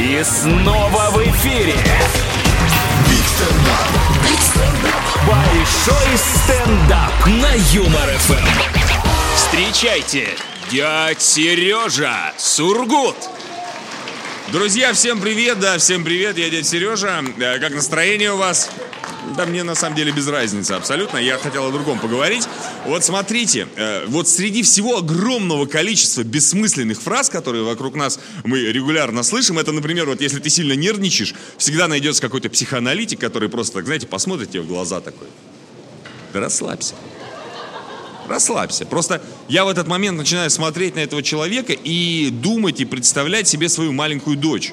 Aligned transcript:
И 0.00 0.24
снова 0.24 1.10
в 1.10 1.18
эфире. 1.28 1.74
Большой 5.26 6.16
стендап 6.16 7.26
на 7.26 7.52
Юмор 7.74 8.08
ФМ. 8.20 8.48
Встречайте, 9.36 10.28
дядь 10.70 11.20
Сережа 11.20 12.32
Сургут. 12.38 13.14
Друзья, 14.48 14.94
всем 14.94 15.20
привет, 15.20 15.60
да, 15.60 15.76
всем 15.76 16.02
привет, 16.02 16.38
я 16.38 16.48
дядя 16.48 16.64
Сережа. 16.64 17.22
Э, 17.38 17.58
Как 17.58 17.74
настроение 17.74 18.32
у 18.32 18.38
вас? 18.38 18.70
Да 19.36 19.46
мне 19.46 19.62
на 19.62 19.74
самом 19.74 19.96
деле 19.96 20.12
без 20.12 20.26
разницы 20.28 20.72
абсолютно. 20.72 21.18
Я 21.18 21.38
хотел 21.38 21.66
о 21.66 21.70
другом 21.70 21.98
поговорить. 21.98 22.48
Вот 22.86 23.04
смотрите, 23.04 23.68
э, 23.76 24.04
вот 24.06 24.28
среди 24.28 24.62
всего 24.62 24.98
огромного 24.98 25.66
количества 25.66 26.22
бессмысленных 26.22 27.00
фраз, 27.00 27.30
которые 27.30 27.64
вокруг 27.64 27.94
нас 27.94 28.18
мы 28.44 28.60
регулярно 28.60 29.22
слышим, 29.22 29.58
это, 29.58 29.72
например, 29.72 30.06
вот 30.06 30.20
если 30.20 30.40
ты 30.40 30.50
сильно 30.50 30.72
нервничаешь, 30.72 31.34
всегда 31.58 31.86
найдется 31.86 32.22
какой-то 32.22 32.50
психоаналитик, 32.50 33.20
который 33.20 33.48
просто, 33.48 33.74
так, 33.74 33.84
знаете, 33.84 34.06
посмотрит 34.06 34.50
тебе 34.50 34.62
в 34.62 34.66
глаза 34.66 35.00
такой. 35.00 35.28
Да 36.32 36.40
расслабься. 36.40 36.94
Расслабься. 38.28 38.86
Просто 38.86 39.20
я 39.48 39.64
в 39.64 39.68
этот 39.68 39.88
момент 39.88 40.16
начинаю 40.16 40.50
смотреть 40.50 40.94
на 40.94 41.00
этого 41.00 41.22
человека 41.22 41.72
и 41.72 42.30
думать 42.30 42.80
и 42.80 42.84
представлять 42.84 43.48
себе 43.48 43.68
свою 43.68 43.92
маленькую 43.92 44.36
дочь. 44.36 44.72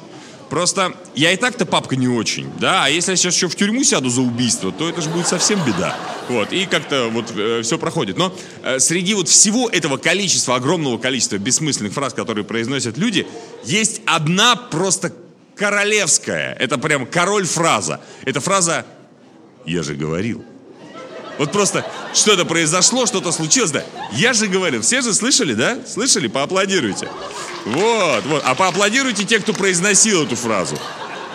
Просто 0.49 0.93
я 1.13 1.33
и 1.33 1.35
так-то 1.35 1.65
папка 1.65 1.95
не 1.95 2.07
очень, 2.07 2.49
да, 2.59 2.85
а 2.85 2.89
если 2.89 3.11
я 3.11 3.17
сейчас 3.17 3.35
еще 3.35 3.49
в 3.49 3.55
тюрьму 3.55 3.83
сяду 3.83 4.09
за 4.09 4.21
убийство, 4.21 4.71
то 4.71 4.87
это 4.87 5.01
же 5.01 5.09
будет 5.09 5.27
совсем 5.27 5.63
беда. 5.65 5.95
Вот, 6.29 6.53
и 6.53 6.65
как-то 6.65 7.09
вот 7.09 7.33
все 7.65 7.77
проходит. 7.77 8.17
Но 8.17 8.33
э, 8.63 8.79
среди 8.79 9.13
вот 9.13 9.27
всего 9.27 9.69
этого 9.69 9.97
количества, 9.97 10.55
огромного 10.55 10.97
количества 10.97 11.37
бессмысленных 11.37 11.93
фраз, 11.93 12.13
которые 12.13 12.45
произносят 12.45 12.97
люди, 12.97 13.27
есть 13.65 14.01
одна 14.05 14.55
просто 14.55 15.13
королевская, 15.55 16.53
это 16.53 16.77
прям 16.77 17.05
король 17.05 17.45
фраза. 17.45 17.99
Это 18.23 18.39
фраза 18.39 18.85
«я 19.65 19.83
же 19.83 19.95
говорил». 19.95 20.45
Вот 21.37 21.51
просто 21.51 21.85
что-то 22.13 22.45
произошло, 22.45 23.05
что-то 23.05 23.31
случилось, 23.31 23.71
да. 23.71 23.83
Я 24.13 24.33
же 24.33 24.47
говорил, 24.47 24.81
все 24.81 25.01
же 25.01 25.13
слышали, 25.13 25.53
да? 25.53 25.77
Слышали? 25.85 26.27
Поаплодируйте. 26.27 27.09
Вот, 27.67 28.25
вот. 28.25 28.43
А 28.45 28.55
поаплодируйте 28.55 29.23
те, 29.23 29.39
кто 29.39 29.53
произносил 29.53 30.23
эту 30.23 30.35
фразу. 30.35 30.77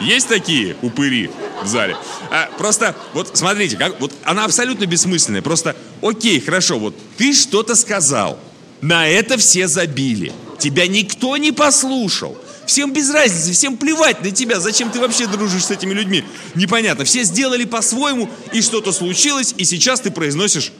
Есть 0.00 0.28
такие 0.28 0.76
упыри 0.82 1.30
в 1.62 1.66
зале? 1.66 1.96
А, 2.30 2.48
просто, 2.58 2.96
вот 3.12 3.36
смотрите, 3.36 3.76
как, 3.76 4.00
вот 4.00 4.12
она 4.24 4.44
абсолютно 4.44 4.86
бессмысленная. 4.86 5.42
Просто, 5.42 5.76
окей, 6.00 6.40
хорошо, 6.40 6.78
вот 6.78 6.96
ты 7.18 7.32
что-то 7.32 7.76
сказал. 7.76 8.38
На 8.80 9.06
это 9.06 9.36
все 9.36 9.68
забили. 9.68 10.32
Тебя 10.58 10.88
никто 10.88 11.36
не 11.36 11.52
послушал. 11.52 12.36
Всем 12.66 12.92
без 12.92 13.10
разницы, 13.10 13.52
всем 13.52 13.76
плевать 13.76 14.22
на 14.22 14.30
тебя. 14.30 14.58
Зачем 14.58 14.90
ты 14.90 15.00
вообще 15.00 15.26
дружишь 15.26 15.66
с 15.66 15.70
этими 15.70 15.92
людьми? 15.92 16.24
Непонятно. 16.54 17.04
Все 17.04 17.24
сделали 17.24 17.64
по-своему, 17.64 18.28
и 18.52 18.62
что-то 18.62 18.92
случилось, 18.92 19.54
и 19.56 19.64
сейчас 19.64 20.00
ты 20.00 20.10
произносишь 20.10 20.72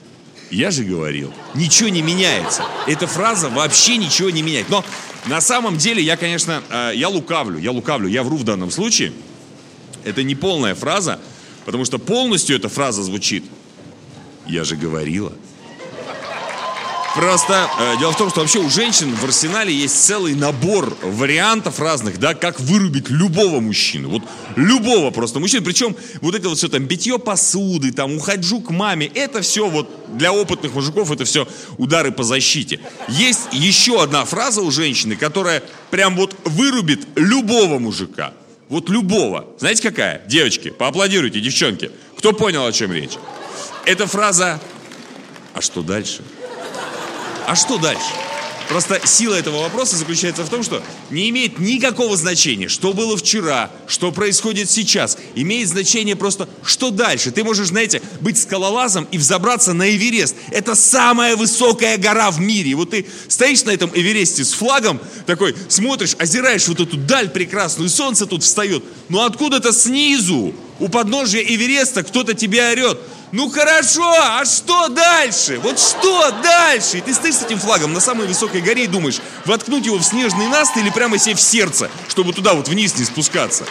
«Я 0.53 0.71
же 0.71 0.85
говорил». 0.85 1.33
Ничего 1.55 1.89
не 1.89 2.03
меняется. 2.03 2.63
Эта 2.87 3.07
фраза 3.07 3.49
вообще 3.49 3.97
ничего 3.97 4.29
не 4.29 4.43
меняет. 4.43 4.69
Но 4.69 4.85
на 5.27 5.41
самом 5.41 5.79
деле 5.79 6.03
я, 6.03 6.19
конечно, 6.19 6.63
э, 6.69 6.93
я 6.95 7.09
лукавлю, 7.09 7.59
я 7.59 7.73
лукавлю, 7.73 8.07
я 8.07 8.23
вру 8.23 8.37
в 8.37 8.45
данном 8.45 8.71
случае. 8.71 9.13
Это 10.05 10.23
не 10.23 10.35
полная 10.35 10.75
фраза, 10.75 11.19
потому 11.65 11.87
что 11.87 11.99
полностью 11.99 12.55
эта 12.55 12.69
фраза 12.69 13.03
звучит 13.03 13.45
«Я 14.47 14.65
же 14.65 14.77
говорила». 14.77 15.33
Просто 17.15 17.69
э, 17.79 17.99
дело 17.99 18.13
в 18.13 18.17
том, 18.17 18.31
что 18.31 18.41
вообще 18.41 18.59
у 18.61 18.71
женщин 18.71 19.15
в 19.15 19.23
арсенале 19.25 19.75
есть 19.75 20.03
целый 20.03 20.35
набор 20.35 20.97
вариантов 21.03 21.79
разных, 21.79 22.19
да, 22.19 22.35
как 22.35 22.59
вырубить 22.59 23.11
любого 23.11 23.61
мужчину. 23.61 24.09
Вот 24.09 24.23
любого 24.57 25.11
просто 25.11 25.39
мужчину. 25.39 25.63
Причем 25.63 25.95
вот 26.23 26.35
это 26.35 26.49
вот 26.49 26.57
все 26.57 26.69
там 26.69 26.85
битье 26.85 27.19
посуды, 27.19 27.93
там 27.93 28.17
ухожу 28.17 28.63
к 28.63 28.71
маме, 28.71 29.11
это 29.15 29.43
все 29.43 29.69
вот 29.69 29.91
для 30.17 30.33
опытных 30.33 30.73
мужиков 30.73 31.11
это 31.11 31.27
все 31.27 31.47
удары 31.77 32.13
по 32.13 32.23
защите. 32.23 32.81
Есть 33.09 33.49
еще 33.53 34.03
одна 34.03 34.25
фраза 34.25 34.63
у 34.63 34.71
женщины, 34.71 35.15
которая 35.15 35.63
прям 35.91 36.17
вот 36.17 36.35
вырубит 36.45 37.07
любого 37.17 37.79
мужика. 37.79 38.33
Вот 38.71 38.89
любого. 38.89 39.47
Знаете 39.59 39.83
какая? 39.83 40.23
Девочки, 40.29 40.71
поаплодируйте, 40.71 41.41
девчонки. 41.41 41.91
Кто 42.17 42.33
понял, 42.33 42.65
о 42.65 42.73
чем 42.73 42.91
речь? 42.91 43.19
Эта 43.85 44.07
фраза 44.07 44.61
«А 45.53 45.61
что 45.61 45.83
дальше?» 45.83 46.23
А 47.53 47.55
что 47.55 47.77
дальше? 47.77 48.15
Просто 48.71 48.99
сила 49.05 49.35
этого 49.35 49.61
вопроса 49.61 49.95
заключается 49.97 50.43
в 50.43 50.49
том, 50.49 50.63
что 50.63 50.83
не 51.11 51.29
имеет 51.29 51.59
никакого 51.59 52.17
значения, 52.17 52.69
что 52.69 52.95
было 52.95 53.15
вчера, 53.15 53.71
что 53.87 54.11
происходит 54.11 54.71
сейчас. 54.71 55.19
Имеет 55.35 55.69
значение 55.69 56.17
просто, 56.17 56.49
что 56.65 56.91
дальше. 56.91 57.31
Ты 57.31 57.45
можешь, 57.45 57.69
знаете, 57.69 58.01
быть 58.23 58.39
скалолазом 58.41 59.07
и 59.11 59.19
взобраться 59.19 59.75
на 59.75 59.95
Эверест. 59.95 60.35
Это 60.51 60.75
самая 60.75 61.37
высокая 61.37 61.99
гора 61.99 62.31
в 62.31 62.41
мире. 62.41 62.71
И 62.71 62.75
вот 62.75 62.93
ты 62.93 63.05
стоишь 63.29 63.65
на 63.65 63.71
этом 63.73 63.91
Эвересте 63.95 64.47
с 64.47 64.55
флагом, 64.55 64.99
такой 65.27 65.55
смотришь, 65.69 66.17
озираешь 66.19 66.67
вот 66.69 66.81
эту 66.81 66.97
даль 66.97 67.29
прекрасную, 67.29 67.91
солнце 67.91 68.25
тут 68.25 68.45
встает. 68.45 68.83
Но 69.11 69.27
откуда-то 69.27 69.75
снизу, 69.75 70.55
у 70.81 70.89
подножия 70.89 71.43
Эвереста, 71.43 72.03
кто-то 72.03 72.33
тебе 72.33 72.67
орет. 72.71 72.99
Ну 73.33 73.49
хорошо, 73.49 74.15
а 74.15 74.45
что 74.45 74.89
дальше? 74.89 75.59
Вот 75.59 75.79
что 75.81 76.31
дальше? 76.43 76.99
И 76.99 77.01
ты 77.01 77.15
стоишь 77.15 77.37
с 77.37 77.43
этим 77.43 77.59
флагом 77.59 77.95
на 77.95 78.01
самой 78.01 78.27
высокой 78.27 78.61
горе 78.61 78.85
и 78.85 78.87
думаешь, 78.87 79.21
воткнуть 79.47 79.87
его 79.87 79.97
в 79.97 80.03
снежный 80.03 80.49
наст 80.49 80.77
или 80.77 80.91
прямо 80.91 81.17
себе 81.17 81.35
в 81.35 81.41
сердце, 81.41 81.91
чтобы 82.09 82.35
туда 82.35 82.53
вот 82.53 82.69
вниз 82.69 82.99
не 82.99 83.07
спускаться. 83.07 83.65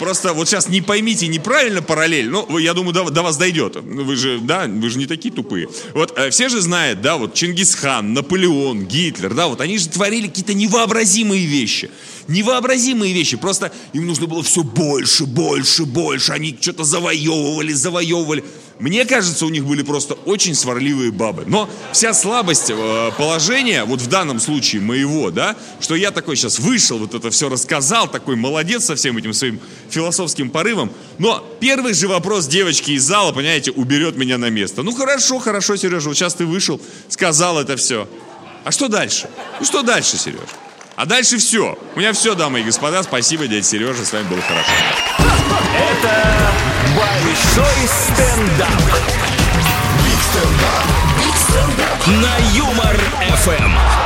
Просто 0.00 0.32
вот 0.32 0.48
сейчас 0.48 0.68
не 0.70 0.80
поймите 0.80 1.26
неправильно 1.26 1.82
параллель, 1.82 2.30
но 2.30 2.58
я 2.58 2.72
думаю, 2.72 2.94
до, 2.94 3.10
до 3.10 3.22
вас 3.22 3.36
дойдет. 3.36 3.76
Ну, 3.84 4.02
Вы 4.02 4.16
же, 4.16 4.38
да, 4.38 4.66
вы 4.66 4.88
же 4.88 4.98
не 4.98 5.04
такие 5.04 5.32
тупые. 5.32 5.68
Вот 5.92 6.18
э, 6.18 6.30
все 6.30 6.48
же 6.48 6.62
знают, 6.62 7.02
да, 7.02 7.18
вот 7.18 7.34
Чингисхан, 7.34 8.14
Наполеон, 8.14 8.86
Гитлер, 8.86 9.34
да, 9.34 9.48
вот 9.48 9.60
они 9.60 9.76
же 9.76 9.90
творили 9.90 10.26
какие-то 10.26 10.54
невообразимые 10.54 11.44
вещи. 11.44 11.90
Невообразимые 12.28 13.12
вещи. 13.12 13.36
Просто 13.36 13.72
им 13.92 14.06
нужно 14.06 14.26
было 14.26 14.42
все 14.42 14.62
больше, 14.62 15.26
больше, 15.26 15.84
больше. 15.84 16.32
Они 16.32 16.56
что-то 16.58 16.84
завоевывали, 16.84 17.74
завоевывали. 17.74 18.42
Мне 18.80 19.04
кажется, 19.04 19.44
у 19.44 19.50
них 19.50 19.66
были 19.66 19.82
просто 19.82 20.14
очень 20.24 20.54
сварливые 20.54 21.12
бабы. 21.12 21.44
Но 21.46 21.68
вся 21.92 22.14
слабость 22.14 22.70
э, 22.70 23.10
положения, 23.18 23.84
вот 23.84 24.00
в 24.00 24.08
данном 24.08 24.40
случае 24.40 24.80
моего, 24.80 25.30
да, 25.30 25.54
что 25.80 25.94
я 25.94 26.10
такой 26.10 26.36
сейчас 26.36 26.58
вышел, 26.58 26.98
вот 26.98 27.14
это 27.14 27.30
все 27.30 27.50
рассказал, 27.50 28.08
такой 28.08 28.36
молодец 28.36 28.86
со 28.86 28.96
всем 28.96 29.18
этим 29.18 29.34
своим 29.34 29.60
философским 29.90 30.48
порывом. 30.48 30.90
Но 31.18 31.46
первый 31.60 31.92
же 31.92 32.08
вопрос 32.08 32.46
девочки 32.46 32.92
из 32.92 33.02
зала, 33.04 33.32
понимаете, 33.32 33.70
уберет 33.70 34.16
меня 34.16 34.38
на 34.38 34.48
место. 34.48 34.82
Ну 34.82 34.92
хорошо, 34.94 35.38
хорошо, 35.38 35.76
Сережа, 35.76 36.08
вот 36.08 36.16
сейчас 36.16 36.34
ты 36.34 36.46
вышел, 36.46 36.80
сказал 37.08 37.58
это 37.60 37.76
все. 37.76 38.08
А 38.64 38.70
что 38.70 38.88
дальше? 38.88 39.28
Ну 39.58 39.66
что 39.66 39.82
дальше, 39.82 40.16
Сереж? 40.16 40.40
А 40.96 41.04
дальше 41.04 41.36
все. 41.36 41.78
У 41.94 41.98
меня 41.98 42.14
все, 42.14 42.34
дамы 42.34 42.60
и 42.60 42.62
господа. 42.62 43.02
Спасибо, 43.02 43.46
дядя 43.46 43.62
Сережа, 43.62 44.04
с 44.04 44.12
вами 44.12 44.28
было 44.28 44.40
хорошо. 44.40 45.19
Это 45.74 46.50
большой 46.96 47.88
стендап. 47.88 48.80
На 52.06 52.36
Юмор 52.54 52.96
ФМ. 53.36 53.99